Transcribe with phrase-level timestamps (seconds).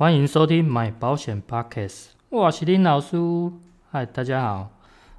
[0.00, 3.18] 欢迎收听买保险 Podcast，我是林老师。
[3.90, 4.70] 嗨，大家好。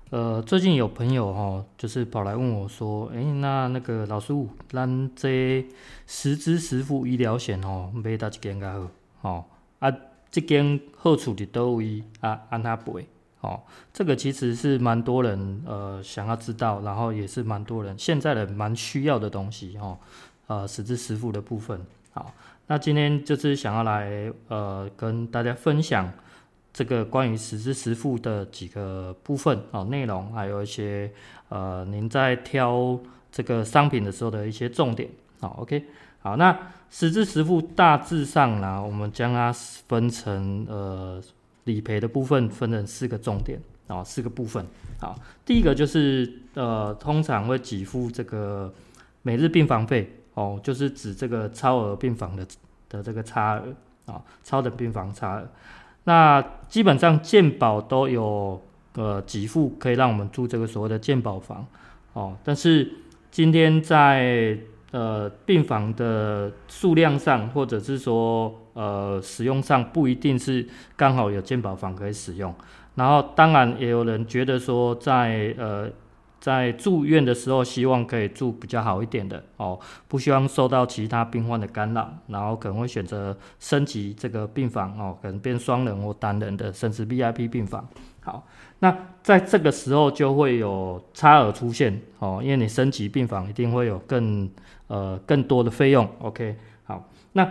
[0.10, 4.34] 呃，最近有朋友哈，就是跑来问我说，诶、那那个老师，
[4.70, 5.64] 咱这
[6.08, 8.90] 实支实付医疗险哦，买到一间较
[9.22, 9.30] 好？
[9.30, 9.46] 哦，
[9.78, 9.96] 啊，
[10.32, 13.08] 这间好处伫倒位啊，按他赔。
[13.42, 13.62] 哦，
[13.94, 20.00] 这个其实是蛮多人呃想要知道，然后也是蛮多人现在人蛮需要的东西哦。
[20.48, 21.80] 呃，实支实付的部分，
[22.14, 22.34] 好。
[22.72, 26.10] 那今天就是想要来呃跟大家分享
[26.72, 31.12] 这个关于实支实付的几个部分哦，内容，还有一些
[31.50, 32.98] 呃您在挑
[33.30, 35.10] 这个商品的时候的一些重点。
[35.42, 35.84] 好，OK，
[36.22, 36.58] 好，那
[36.90, 39.52] 实支实付大致上呢，我们将它
[39.90, 41.22] 分成呃
[41.66, 44.66] 理赔的部分分成四个重点啊，四个部分。
[44.98, 48.74] 好，第一个就是呃通常会给付这个
[49.24, 50.10] 每日病房费。
[50.34, 52.48] 哦，就是指这个超额病房的
[52.88, 53.64] 的这个差额
[54.06, 55.48] 啊，超等病房差额。
[56.06, 58.62] 那基本上健保都有
[58.96, 61.68] 呃给付，可以让我们住这个所谓的健保房
[62.14, 62.36] 哦。
[62.44, 62.90] 但是
[63.30, 64.58] 今天在
[64.92, 70.66] 呃病房的数量上，或者是说呃使用上，不一定是
[70.96, 72.56] 刚好有健保房可以使用。
[72.96, 75.90] 然后当然也有人觉得说在呃。
[76.42, 87.88] 在住院的时候，希望可以住比较好一点的哦，不希望受到其他病患的干扰，然后可能会选择升级这个病房哦，可能变双人或单人的，甚至 VIP 病房。
[88.22, 88.48] 好，
[88.80, 94.50] 那在这个时候就会有差额出现哦，因为你升级病房一定会有更
[94.88, 96.10] 呃更多的费用。
[96.20, 97.48] OK，好，那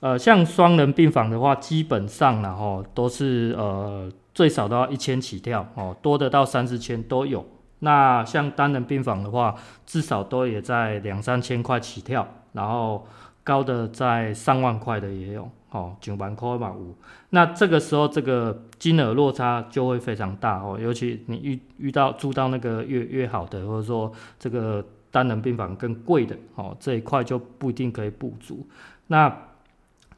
[0.00, 7.46] 呃像双人病房的话，基本上然后、哦、都是呃最少都要一千起跳哦，多的到三四千都有。
[7.84, 13.04] 那像单人病房的话，至少都也在两三千块起跳，然后
[13.42, 16.94] 高的在上万块的也有，哦，九万块嘛五。
[17.30, 28.64] 那这个时候这个金额落差就会非常大哦，尤其你遇遇到住到那个越越好的，或者说这个单人病房更贵的，哦，这一块就不一定可以补足。
[29.08, 29.36] 那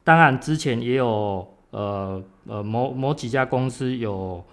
[0.03, 4.45] 当然之前也有呃呃某某几家公司有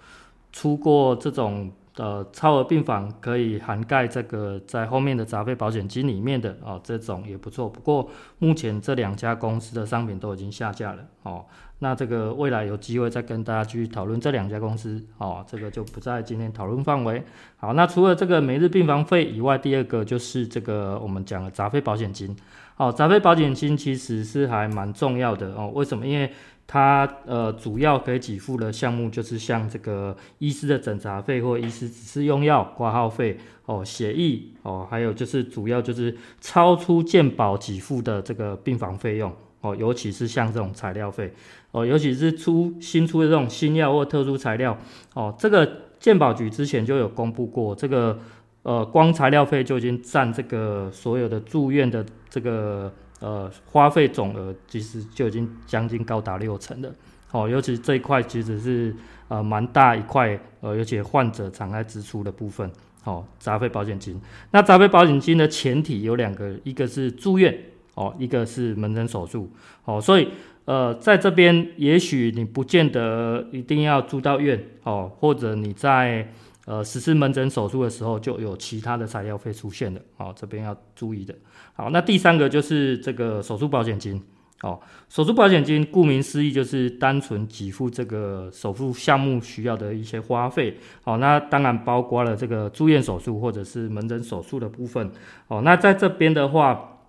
[0.51, 1.71] 出过这种。
[1.97, 7.69] 呃，超额病房可以涵盖这个在后面的杂费保险金里面的哦，这种也不错。
[7.69, 8.09] 不过
[8.39, 11.45] 目前这两家公司的商品都已经下架了哦。
[11.79, 17.21] 那这个未来有机会再跟大家继续讨论这两家公司哦，这个就不在今天讨论范围。
[17.57, 22.35] 好，那除了这个每日病房费以外，第二个就是这个我们讲的杂费保险金。
[22.77, 25.71] 哦，杂费保险金其实是还蛮重要的哦。
[25.75, 26.07] 为什么？
[26.07, 26.31] 因为
[26.65, 39.31] 它呃主要可以给付的项目就是像这个医师的诊查费或医师只是用药挂号费哦，协议哦，还有就是主要就是超出健保给付的这个病房费用
[39.61, 41.33] 哦，尤其是像这种材料费
[41.71, 44.77] 哦，尤其是出新出的这种新药或特殊材料
[45.13, 45.69] 哦，这个
[45.99, 48.17] 健保局之前就有公布过，这个
[48.63, 52.91] 呃光材料费就已经占这个所有的住院的这个。
[53.23, 56.93] 呃，花费总额其实就已经将近高达六成了，
[57.31, 58.93] 哦，尤其这一块其实是
[59.29, 62.69] 呃蛮大一块，呃，而且患者常态支出的部分，
[63.05, 64.19] 哦，杂费保险金。
[64.51, 67.57] 那杂费保险金的前提有两个，一个是住院，
[67.95, 69.49] 哦，一个是门诊手术，
[69.85, 70.27] 哦，所以
[70.65, 76.27] 呃，在这边也许你不见得一定要住到院，哦，或者你在。
[76.65, 81.35] 呃，实施门诊手术的时候，就有其他的材料费出现了，哦，这边要注意的。
[81.73, 84.23] 好，那第三个就是这个手术保险金，
[84.61, 84.79] 哦，
[85.09, 95.11] 手术保险金顾名思义就是单纯给付这个手术项目需要的一些花费，哦，那当然包括了这个住院手术或者是门诊手术的部分，
[95.49, 96.99] 哦，那在这边的话，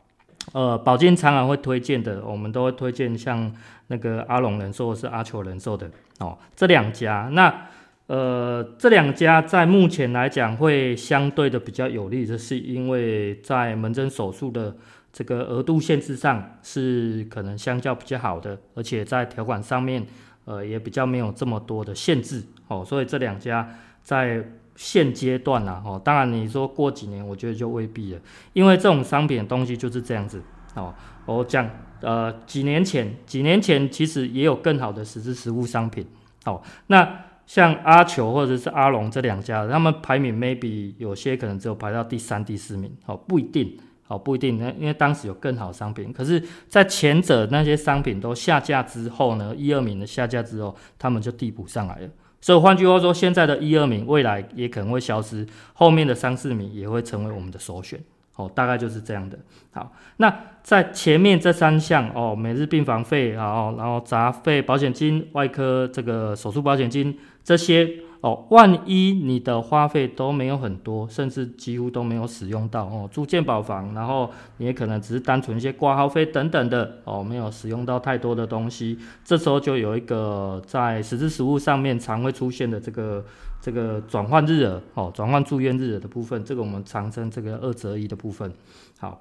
[0.52, 3.54] 呃，保健常常会推荐的，我们都会推荐像
[3.86, 5.88] 那个阿龙人寿或是阿球人寿的，
[6.18, 7.68] 哦，这两家，那。
[8.06, 14.76] 呃，这两家在目前来讲会相对的比较有利，就是因为在门诊手术的
[15.10, 20.06] 这个额度限制上是可能相较比较好的，而且在条款上面，
[20.44, 22.84] 呃，也比较没有这么多的限制哦。
[22.84, 23.66] 所以这两家
[24.02, 24.44] 在
[24.76, 28.20] 现阶段呢，哦，当然你说过几年，我觉得就未必了，
[28.52, 30.42] 因为这种商品的东西就是这样子
[30.74, 30.94] 哦。
[31.24, 31.66] 我讲，
[32.02, 36.06] 呃，几年前，几年前其实也有更好的实支实物商品，
[36.44, 37.24] 哦，那。
[37.46, 43.76] 像阿球或者是阿龙这两家，他们排名 maybe 有些可能只有排到第三、第四名，哦，不一定，
[44.08, 46.12] 哦，不一定，因为当时有更好商品。
[46.12, 52.08] 可是，在前者那些商品都下架之后呢，一二名的下架之后，他们就递补上来了。
[52.40, 57.98] 所以换句话说，现在的一二名未来也可能会消失，后面的三四名也会成为我们的首选。
[58.36, 59.38] 哦，大概就是这样的。
[59.72, 67.88] 好，那在前面这三项哦，每日病房费，然后然后杂费保险金、外科这个手术保险金这些。
[68.24, 83.22] 哦，万一你的花费都没有很多，甚至几乎都没有使用到哦，住健保房，然后你也可能只是单纯一些挂号费等等的哦，没有使用到太多的东西，这时候就有一个在实质实物上面常会出现的这个
[83.60, 88.50] 这个转换日额哦，转换住院日额的部分，这个我们常称这个二择一的部分。
[88.98, 89.20] 好，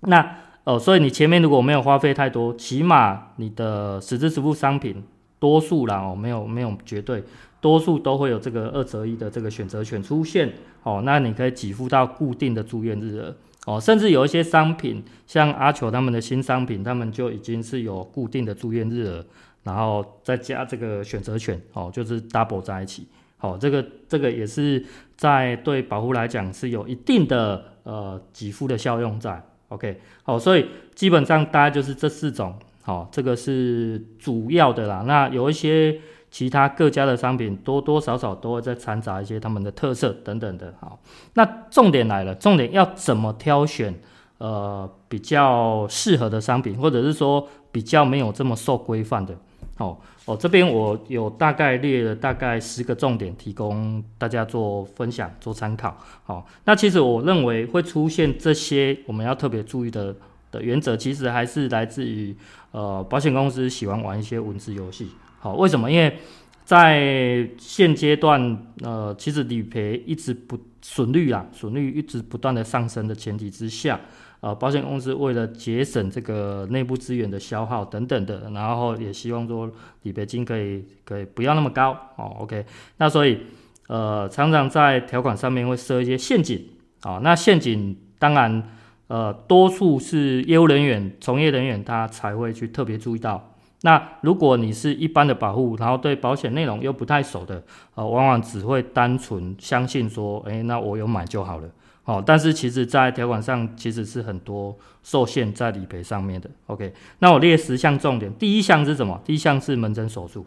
[0.00, 5.04] 那哦，所以你前面如果没有花费太多，起码你的实质实物商品
[5.38, 7.22] 多数啦哦，没有没有绝对。
[7.62, 13.36] 多数都会有这个二择一的这个选择权出现，哦，那你可以给付到固定的住院日额，
[13.66, 19.24] 哦，甚至有一些商品，像阿球他们的新商品，他们就已经是有固定的住院日额，
[19.62, 23.06] 然后再加这个选择权，哦，就是 double 在一起，
[23.38, 24.84] 哦，这个这个也是
[25.16, 30.66] 在对保护来讲是有一定的呃给付的效用在，OK，好，所以
[30.96, 36.00] 基本上大概就是这四种，好，这个是主要的啦，那有一些。
[36.32, 40.98] 其他各家的商品多多少少都会再掺杂一些他们的特色等等的，好，
[41.34, 43.94] 那重点来了，重点要怎么挑选
[44.38, 49.36] 呃比较适合的商品，或者是说比较没有这么受规范的，
[49.76, 55.94] 哦哦，这边我有大概列了大概十个重点，提供大家做分享做参考，
[56.24, 60.16] 好，那其实我认为会出现这些我们要特别注意的
[60.50, 62.34] 的原则，其实还是来自于
[62.70, 65.08] 呃保险公司喜欢玩一些文字游戏。
[65.42, 65.90] 好，为什么？
[65.90, 66.18] 因为
[66.64, 74.00] 在现阶段，呃，其实理赔一直不损率啊，损率一直不断的上升的前提之下，
[74.38, 79.68] 呃，保险公司为了节省这个内部资源的消耗等等的，然后也希望说
[80.02, 82.64] 理赔金可以可以不要那么高，哦，OK，
[82.98, 83.40] 那所以
[83.88, 86.64] 呃，常常在条款上面会设一些陷阱，
[87.00, 88.62] 啊，那陷阱当然
[89.08, 93.48] 呃，多数是业务人员、从业人员他才会去特别注意到。
[93.84, 97.62] 那如果你是一般的保户，然后对保险内容又不太熟的，
[97.94, 101.68] 呃，往往只会单纯相信说，诶，那我有买就好了，
[102.04, 106.48] 哦，但是其实在条款上其实是很多受限在理赔上面的。
[106.66, 109.20] OK，那我列十项重点，第一项是什么？
[109.24, 110.46] 第一项是门诊手术。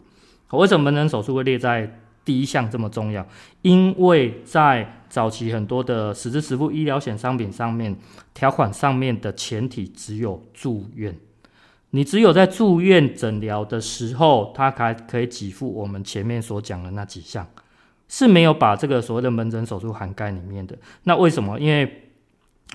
[0.52, 3.26] 为什么门诊手术会列在第一项这么重要？
[3.60, 7.94] 因为在早期很多的实支实付医疗险商品上面，
[8.32, 11.14] 条款上面的前提只有住院。
[11.96, 17.46] 你只有在住院诊疗的时候，他才可以给付我们前面所讲的那几项，
[18.06, 20.76] 是没有把这个所谓的门诊手术涵盖里面的。
[21.04, 21.58] 那为什么？
[21.58, 22.10] 因为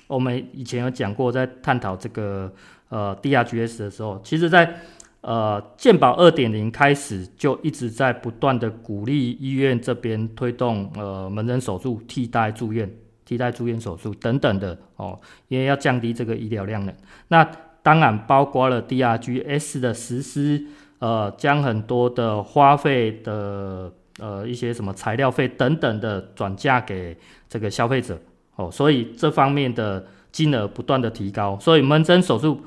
[0.08, 2.52] 我们以前有讲过，在探讨这个
[2.88, 4.80] 呃 DRGs 的时候，其实在
[5.20, 12.92] 呃健保二点零开始就一直在不断的鼓励医院这边推动呃门诊手术替代住院、
[13.24, 15.16] 替代住院手术等等的哦，
[15.46, 16.92] 因为要降低这个医疗量呢。
[17.28, 17.48] 那
[17.82, 20.64] 当然包括了 DRGs 的实施，
[21.00, 27.18] 呃，将很多的花费的呃一些什么材料费等等的转嫁给
[27.48, 28.16] 这个消费者，
[28.54, 32.62] 哦，所以这方面的金额不断的提高，所以门诊手术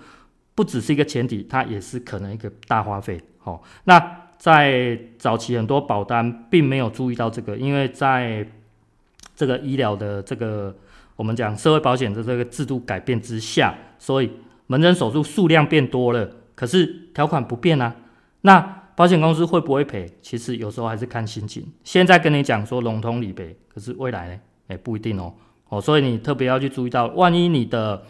[0.54, 8.46] 不只是一个前提，它也是可能一个大花费，哦，那在早期很多保单并没有注意到这个，因为在
[9.34, 10.76] 这个医疗的这个
[11.16, 14.30] 我们讲社会保险的这个制度改变之下，所以。
[14.68, 17.96] 门诊手术数量变多了，可是条款不变啊。
[18.42, 20.10] 那保险公司会不会赔？
[20.22, 21.66] 其实有时候还是看心情。
[21.84, 24.40] 现在跟你讲说笼统理赔，可是未来呢？
[24.68, 25.34] 哎，不一定哦。
[25.70, 28.04] 哦，所以你特别要去注意到，万一你的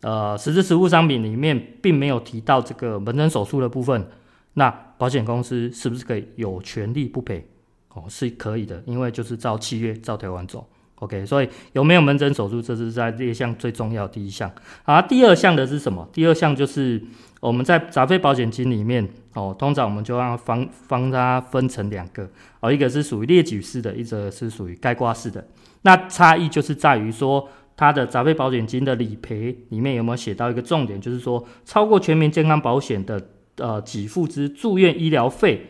[0.00, 4.08] 呃实质实物商品里面并没有提到这个门诊手术的部分，
[4.54, 7.46] 那保险公司是不是可以有权利不赔？
[7.94, 10.66] 哦，是可以的，因为就是照契约、照条款走。
[11.02, 14.48] OK，所以有没有门诊手术，这是在列项最重要第一项。
[14.84, 16.08] 啊，第二项的是什么？
[16.12, 17.02] 第二项就是
[17.40, 22.30] 我们在杂费保险金里面，哦，通常我们就让方方它分成两个，
[22.60, 25.44] 哦，一个是属于列举式的，一个是属于概括式的。
[25.82, 33.20] 那差异就是在于说，它的杂费保险金的理赔里面有没有写到一个重点，就是说超过全民健康保险的
[33.56, 35.66] 呃给付之住院医疗费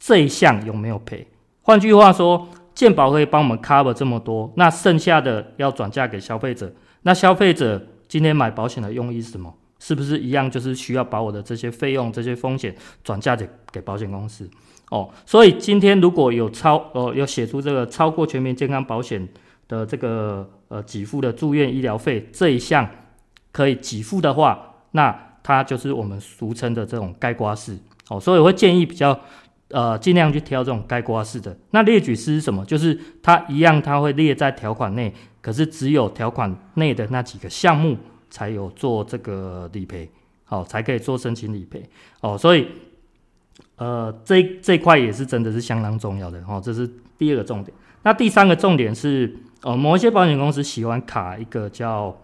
[0.00, 1.28] 这一项有没有赔？
[1.60, 2.48] 换句话说。
[2.74, 6.72] 健保可以帮我们 cover 这么多，那剩下的要转嫁给消费者。
[7.02, 9.52] 那消费者今天买保险的用意是什么？
[9.78, 10.50] 是不是一样？
[10.50, 14.48] 就是需要把我的这些费用、这些风险转嫁给给保险公司
[14.90, 15.10] 哦。
[15.26, 19.28] 所以今天如果有超呃有写出这个超过全民健康保险
[19.66, 22.88] 的这个呃给付的住院医疗费这一项
[23.50, 27.76] 可以给付的话，那它就是我们俗称的这种盖瓜式
[28.08, 28.20] 哦。
[28.20, 29.20] 所以我会建议比较。
[29.72, 31.56] 呃尽量去挑这种概括式的。
[31.70, 32.64] 那列举式是什么？
[32.64, 37.96] 就是它一样，它会列在条款内，可是只有条款内的那几个项目
[38.30, 40.08] 才有做这个理赔，
[40.44, 41.82] 好、哦，才可以做申请理赔
[42.20, 42.38] 哦。
[42.38, 42.68] 所以，
[43.76, 46.60] 呃，这这块也是真的是相当重要的哦。
[46.62, 46.88] 这是
[47.18, 47.76] 第二个重点。
[48.04, 52.16] 那第三个重点是，呃，某一些保险公司喜欢卡一个叫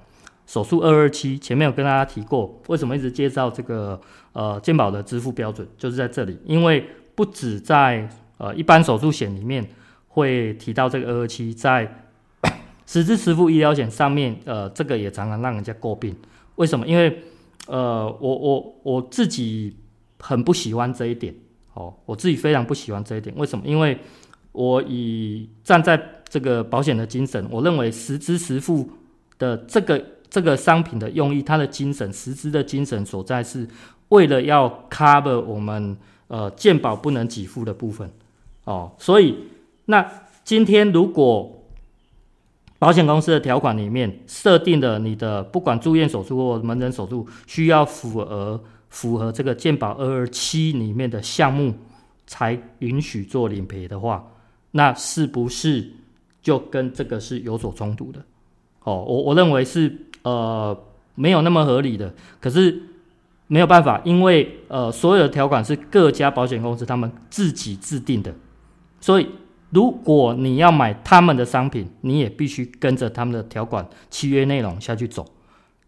[0.47, 4.01] 手术二二七，前面有跟大家提过，为什么一直介绍这个
[4.33, 6.85] 呃健保的支付标准，就是在这里，因为
[7.19, 9.69] 不止在呃一般手术险里面
[10.07, 12.07] 会提到这个二二七，在
[12.87, 16.15] 实支实付医疗险上面，呃，这个也常常让人家诟病。
[16.55, 16.87] 为什么？
[16.87, 17.21] 因为
[17.67, 19.77] 呃，我我我自己
[20.21, 21.35] 很不喜欢这一点，
[21.75, 23.35] 哦，我自己非常不喜欢这一点。
[23.37, 23.67] 为什么？
[23.67, 23.99] 因为
[24.53, 28.89] 我以站在这个保险的精神，我认为实支实付
[29.39, 33.67] 的这个这个商品的用意，它的精神，实支的精神所在，是
[34.11, 35.97] 为了要 cover 我们
[36.29, 38.11] 呃健保不能给付的部分
[38.65, 38.93] 哦。
[38.99, 39.35] 所以，
[39.87, 40.09] 那
[40.45, 41.55] 今天如果
[42.79, 51.75] 保险公司的条款里面设定的你的不管住院手术或门诊手术需要符合符合这个健保二二七里面的项目，
[52.27, 54.25] 才允许做理赔的话。
[54.71, 55.91] 那是不是
[56.41, 58.21] 就跟这个是有所冲突的？
[58.85, 60.79] 哦，我我认为是呃
[61.15, 62.15] 没有那么合理的。
[62.41, 62.81] 可是
[63.49, 68.33] 没有办法，因为呃所有的条款是各家保险公司他们自己制定的，
[69.01, 69.29] 所以
[69.71, 75.27] 如果你要买他们的商品，你也必须跟着他们的条款契约内容下去走。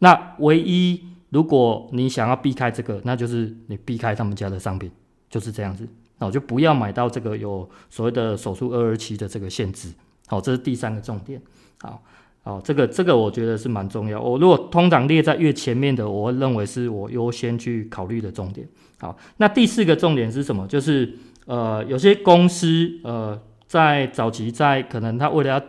[0.01, 4.91] 那唯一如果你想要避开这个，那就是你避开他们家的商品，
[5.29, 5.87] 就是这样子。
[6.19, 9.91] 好，就不要买到这个有所谓的手术二二七的这个限制。
[10.27, 11.41] 好，这是第三个重点。
[11.81, 12.03] 好，
[12.43, 14.21] 好，这个这个我觉得是蛮重要。
[14.21, 18.67] 我如果通常列在越前面的，我认为是我优先去考虑的重点。
[18.99, 20.67] 好，那第四个重点是什么？
[20.67, 21.13] 就是
[21.47, 25.63] 呃，有些公司呃，在早期在可能他为了要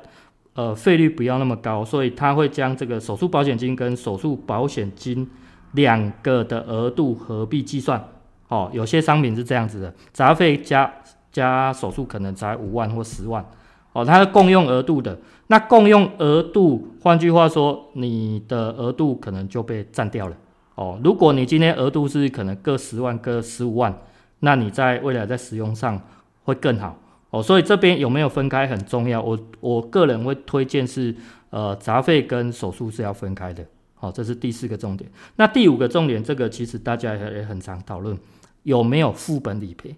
[0.54, 5.30] 呃费率不要那么高，所以他会将这个手术保险金跟手术保险金
[5.74, 8.01] 两个的额度合并计算。
[8.48, 10.94] 哦，有些商品是这样子的，杂费加
[11.32, 13.46] 加手术可能才五万或十万，
[13.93, 15.17] 哦，它的共用额度的，
[15.48, 20.36] 那共用额度，换句话说，你的额度可能就被占掉了，
[20.75, 23.95] 哦，如果你今天额度是可能各十万、各十五万，
[24.39, 26.01] 那你在未来在使用上
[26.43, 26.98] 会更好，
[27.31, 31.15] 哦，所以这边有没有分开很重要，我我个人会推荐是，
[31.50, 33.63] 呃，杂费跟手术是要分开的，
[33.95, 38.17] 好，这是第四个重点，那第五个重点，这个其实大家也很常讨论。
[38.63, 39.95] 有没有副本理赔？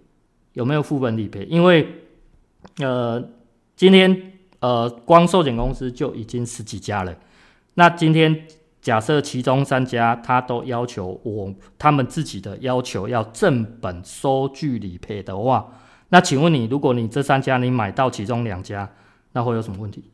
[0.53, 1.43] 有没有副本理赔？
[1.49, 1.85] 因为，
[2.77, 3.21] 呃，
[3.75, 7.13] 今天呃，光寿险公司就已经十几家了。
[7.73, 8.47] 那今天
[8.81, 15.73] 假设其中三家他都要求我他们自己的要求要正本收据理赔的话，
[16.09, 18.89] 那请问你，如果你这三家你买到其中两家，
[19.33, 20.11] 那会有什么问题？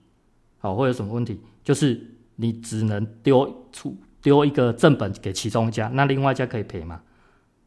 [0.59, 1.39] 好，会有什么问题？
[1.63, 7.01] 就是你只能丢出丢一个正本给其中一家，那另外一家可以赔吗？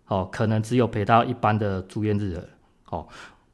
[0.09, 2.49] 哦，可能只有赔到一般的住院日额。
[2.91, 3.09] 哦，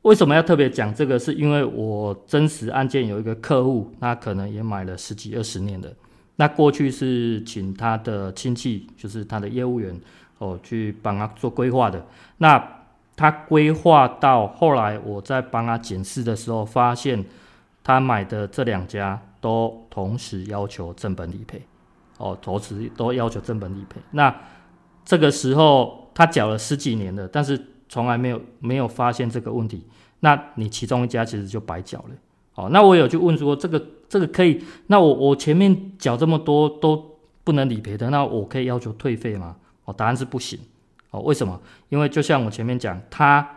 [0.08, 1.18] 为什么要特别讲这个？
[1.18, 5.94] 是因为我真实案件有一个客户，那可能也买了十几二十年的。
[6.36, 10.00] 那过去是请他的亲戚，就是他的业务员，
[10.38, 12.06] 哦，去帮他做规划的。
[12.38, 12.58] 那
[13.16, 17.22] 他规划到后来，我在帮他检视的时候，发现
[17.84, 21.60] 他买的这两家都同时要求正本理赔。
[22.16, 24.00] 哦，同时都要求正本理赔。
[24.12, 24.34] 那
[25.04, 26.08] 这个时候。
[26.14, 27.56] 他缴了十几年了，但是
[27.88, 29.84] 从来没有没有发现这个问题。
[30.20, 32.10] 那你其中一家其实就白缴了。
[32.54, 34.60] 哦，那我有去问说，这个这个可以？
[34.88, 39.56] 那我我前面缴这么多都不能理赔的，那我可以要求退费吗？
[39.84, 40.58] 哦，答案是不行。
[41.10, 41.60] 哦，为什么？
[41.88, 43.48] 因为就像我前面讲，他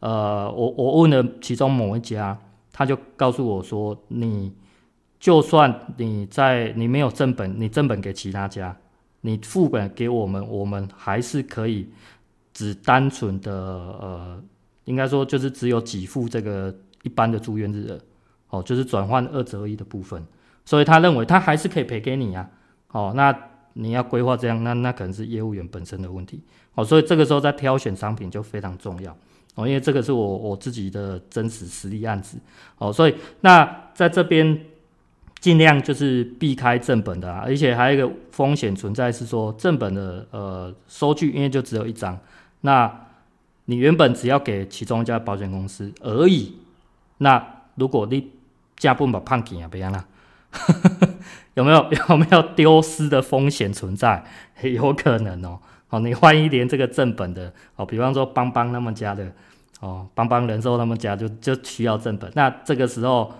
[0.00, 2.38] 呃，我我问了其中某一家，
[2.72, 4.52] 他就告诉我说，你
[5.18, 8.76] 就算你在你没有正本，你正本给其他家。
[9.22, 11.86] 你副本给我们，我们还是可以
[12.52, 14.42] 只单纯的呃，
[14.84, 17.98] 应该说就是只有给付这个一般的住院日，
[18.48, 20.22] 哦，就是转换二择一的部分，
[20.64, 22.48] 所以他认为他还是可以赔给你啊，
[22.92, 23.36] 哦，那
[23.74, 26.42] 你要规划这样，那那可能是业务员本身的问题，
[26.74, 29.16] 哦，所以这个时候在挑选商品就非常重要，
[29.54, 32.38] 哦，因为这个是我我自己的真实实例案子，
[32.78, 34.60] 哦，所以那在这边。
[35.40, 42.20] 尽量就是避开正本的啊，而且还有一个风险存在是说，正本的呃收据因为就只有一张，
[42.62, 43.06] 那
[43.66, 46.56] 你原本只要给其中一家保险公司而已，
[47.18, 48.30] 那如果你
[48.76, 50.04] 加不把判给啊，别样了，
[51.54, 54.24] 有没有 有没有丢失的风险存在？
[54.62, 59.32] 有可能哦，哦，你万一连这个正本的哦，比方说邦邦他们家的
[59.80, 63.32] 哦，帮帮人寿他们家就就需要正本，那这个时候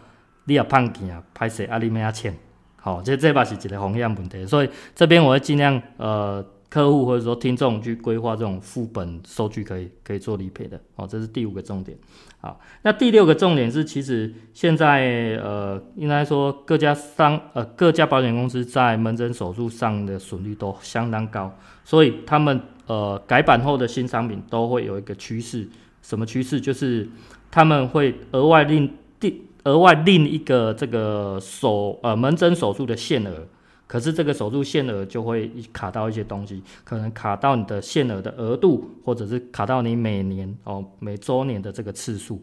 [0.44, 2.34] 你要判给啊，拍谁阿里没阿欠，
[2.76, 6.44] 好，这这把是一个风险问题，所以这边我会尽量呃。
[6.70, 11.98] 客户或者说听众去规划这种副本收据可以可以做理赔的哦，这是第五个重点。
[12.40, 21.52] 好，那第六个重点是，其实现在呃，应该说各家商呃各家保险公司在门诊手术上的损率都相当高，
[21.84, 25.68] 所以他们呃改版后的新商品都会有一个趋势，
[26.00, 26.60] 什么趋势？
[26.60, 27.06] 就是
[27.50, 33.44] 他们会额外另定额外另一个这个手呃门诊手术的限额。
[33.90, 42.40] 可是这个手术限额就会卡到一些东西，可能卡到你的限额的额度，或者是卡到你每年哦每周年的这个次数。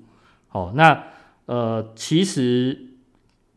[0.51, 1.01] 哦，那
[1.45, 2.77] 呃其实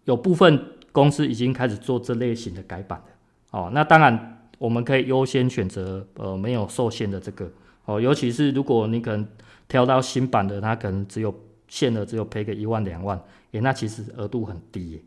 [0.04, 3.06] 有部分公司已经开始做这类型的改版了。
[3.50, 7.50] 哦，那当然我们可以优先选择呃没有受限的这个。
[7.86, 9.26] 哦，尤其是如果你可能
[9.66, 11.34] 挑到新版的，它可能只有
[11.66, 13.20] 限额只有赔个一万两万，
[13.50, 15.00] 诶，那其实额度很低耶。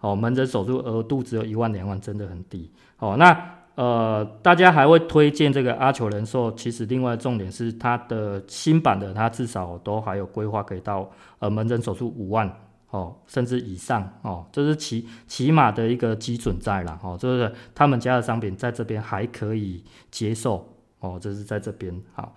[0.00, 2.70] 哦，门诊手术额度只有一万两万，真的很低。
[2.98, 6.52] 哦，那呃，大家还会推荐这个阿球人寿？
[6.54, 12.52] 其实另外重点是它的新版的，它至少都还有规划可以到呃门诊手术五万
[12.90, 22.34] 哦，甚至以上哦，这是起起码的一个基准在了哦，就是他们家的商品在这边还可以接受哦，这是在这边好。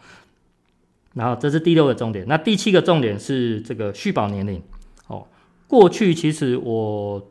[1.14, 4.62] 然后这是第六个重点，那第七个重点是这个续保年龄
[5.08, 5.26] 哦。
[5.68, 7.31] 过去其实我。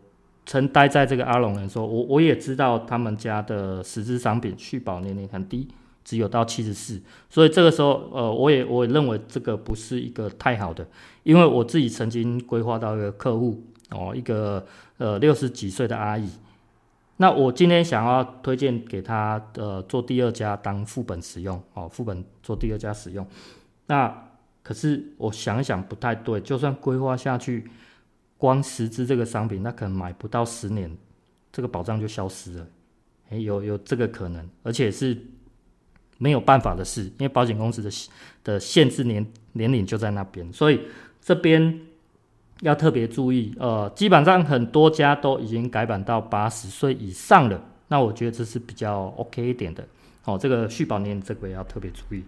[0.50, 5.68] 曾待在这个阿龙人说，我我也知道他们家的实质商品续保年龄很低，
[6.04, 10.84] 只有到七十四，所以这个时候，呃，我也我也认为这个不是一个太好的，
[11.22, 14.66] 因为我自己曾经规划到一个客户哦，一个
[14.98, 16.28] 呃六十几岁的阿姨，
[17.18, 23.24] 那我今天想要推荐给他呃做第二家当副本使用哦，副本做第二家使用，
[23.86, 24.12] 那
[24.64, 27.70] 可是我想想不太对，就算规划下去。
[28.40, 30.90] 光实支这个商品，那可能买不到十年，
[31.52, 32.66] 这个保障就消失了。
[33.28, 35.14] 诶，有有这个可能，而且是
[36.16, 37.90] 没有办法的事，因为保险公司的
[38.42, 40.80] 的限制年年龄就在那边，所以
[41.20, 41.80] 这边
[42.62, 43.54] 要特别注意。
[43.58, 49.86] 呃，基本上很多家都已经改版到八十岁以上了，那我觉得这是比较 OK 一点的。
[50.24, 52.24] 哦，这个续保年这个也要特别注意。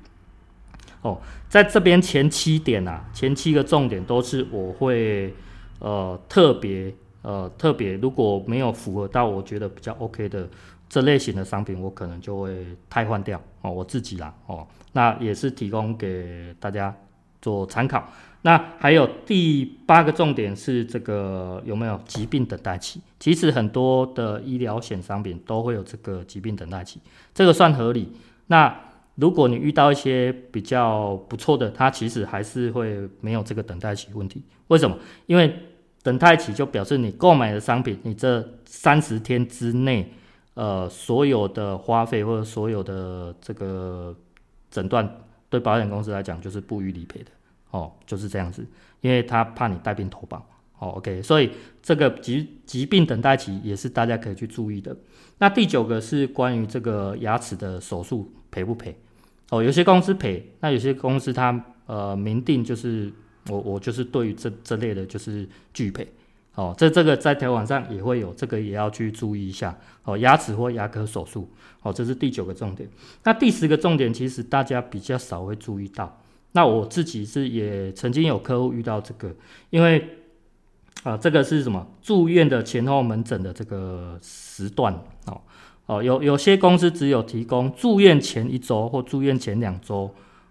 [1.01, 5.35] 哦，在这边前七点啊，前七个重点都是我会。
[5.83, 10.49] 呃，特别呃，特别如果没有符合到我觉得比较 OK 的
[10.88, 16.95] 这类型的商品，我可能就会汰换掉哦，我自己啦哦，那也是提供给大家
[17.40, 18.09] 做参考。
[18.42, 23.01] 那还有第八个重点是这个有没有疾病等待期？
[23.18, 27.01] 其实很多的医疗险商品都会有这个疾病等待期，
[27.35, 28.12] 这个算合理。
[28.47, 28.73] 那
[29.16, 34.42] 如果你遇到一些比较不错的，它其实还是会没有这个等待期问题。
[34.68, 34.97] 为什么？
[35.27, 35.55] 因为
[36.03, 40.12] 等待期就表示你购买的商品，你这三十天之内，
[40.55, 44.12] 呃，所有的花费或者所有的这个
[44.69, 45.09] 诊断，
[45.49, 47.27] 对保险公司来讲就是不予理赔的，
[47.71, 48.67] 哦，就是这样子，
[49.01, 50.45] 因为他怕你带病投保，
[50.81, 54.97] 哦，OK，所以这个疾疾病等待期也是大家可以去注意的。
[55.38, 58.97] 那第九个是关于这个牙齿的手术赔不赔？
[59.51, 63.12] 哦，有些公司赔，那有些公司它呃明定就是。
[63.48, 66.07] 我我就是对于这这类的，就是拒赔，
[66.55, 71.50] 哦，这这个在条款上也会有，这个也要去注意一下，哦，牙齿或牙科手术，
[71.83, 72.88] 哦，这是第九个重点。
[73.24, 76.20] 那第十个重点，其实大家比较少会注意到。
[76.52, 79.35] 那我自己是也曾经有客户遇到这个，
[79.70, 80.18] 因为
[81.02, 81.85] 啊、这个是什么？
[82.00, 84.94] 住院的前后门诊的这个时段，
[85.26, 85.40] 哦
[85.87, 90.09] 哦，有有些公司只有提供住院前一周或住院前两周，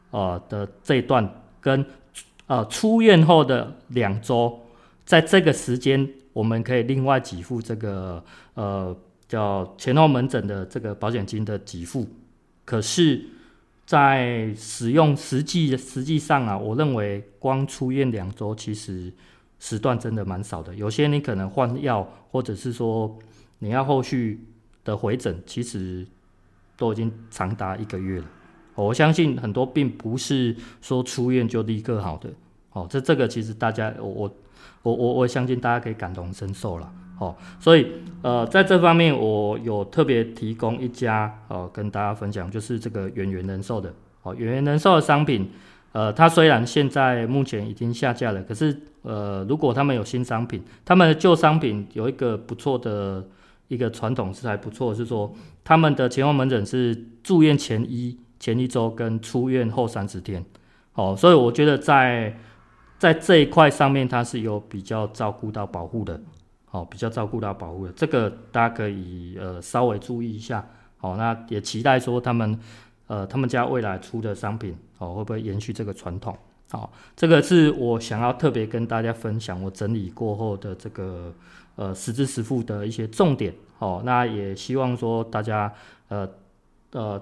[0.10, 1.86] 呃的这一段跟。
[2.52, 4.60] 呃，出院后的两周，
[5.06, 8.22] 在这个时间，我们可以另外给付这个
[8.56, 8.94] 呃
[9.26, 12.06] 叫前后门诊的这个保险金的给付。
[12.66, 13.24] 可是，
[13.86, 19.14] 在使用实际实际上啊，我认为光出院两周，其实
[19.58, 20.76] 时段真的蛮少的。
[20.76, 23.18] 有些你可能换药，或者是说
[23.60, 24.44] 你要后续
[24.84, 26.06] 的回诊，其实
[26.76, 28.26] 都已经长达一个月了。
[28.76, 32.30] 我相信很多并不是说出院就立刻好的，
[32.72, 34.36] 哦，这这个其实大家我我
[34.82, 37.88] 我我我相信大家可以感同身受了，哦，所以
[38.22, 45.52] 呃在这方面我有特别提供一家哦跟大家分享，就是这个远源人寿的，哦，远源人寿的商品，
[45.92, 53.28] 呃，它虽然现在目前已经下架了，可是呃如果他们有新商品，他们的旧商品有一个不错的
[53.68, 55.32] 一个传统是还不错，是说
[55.64, 58.18] 他们的前后门诊是住院前一。
[58.42, 60.44] 前一周跟出院后三十天，
[60.96, 62.36] 哦，所以我觉得在
[62.98, 66.20] 在这一块上面，它是有比较照顾到保护的，
[66.72, 70.68] 哦，比较照顾到保护的，这个大家可以呃稍微注意一下，
[71.02, 72.60] 哦，那也期待说他们
[73.06, 76.36] 呃他们家未来出的商品哦会不会延续这个传统，
[76.72, 81.32] 哦，这个是我想要特别跟大家分享，我整理过后的这个
[81.76, 85.72] 呃实支实付的一些重点，哦，那也希望说大家
[86.08, 86.28] 呃
[86.94, 87.22] 呃。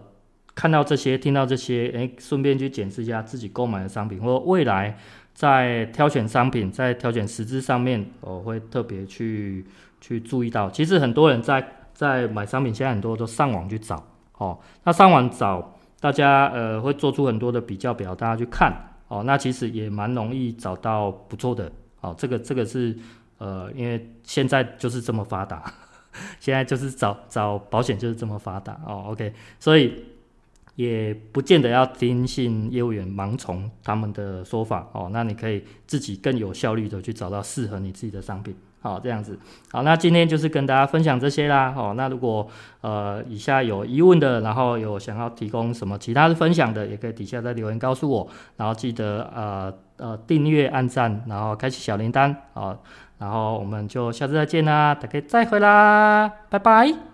[0.55, 4.97] 看到这些，听到这些，哎，顺便去检视一下自己购买的商品，或未来
[5.33, 9.65] 在挑选商品、在挑选实质上面，我会特别去
[10.01, 10.69] 去注意到。
[10.69, 14.03] 其实很多人在在买商品，现在很多都上网去找，
[14.37, 18.73] 哦，那上网找，大家呃会做出很多的比较表，大家去看，
[19.07, 22.97] 哦，那其实也蛮容易找到不错的，哦，这个这个是
[23.37, 25.63] 呃，因为现在就是这么发达，
[26.41, 30.03] 现在就是找找保险就是这么发达，哦，OK，所以。
[30.79, 39.37] 也不见得要听信业务员盲从他们的说法哦，那你可以自己更有效率的去找到适合你自己的商品，好，这样子，
[39.73, 42.47] 好，那今天就是跟大家分享这些啦，哦，那如果
[42.79, 52.79] 呃以下有疑问的，然后有想要提供什么其他的分享的，也可以底下再留言告诉我，然后记得呃呃订阅、按赞，然后开启小铃铛，啊，
[53.17, 57.08] 然后我们就下次再见啦，大家再会啦，拜拜。